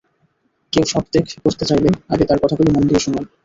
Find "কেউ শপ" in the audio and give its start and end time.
0.73-1.05